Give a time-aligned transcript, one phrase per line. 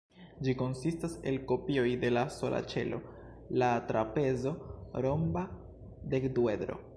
[0.45, 3.01] Ĝi konsistas el kopioj de sola ĉelo,
[3.63, 5.45] la trapezo-romba
[6.17, 6.85] dekduedro.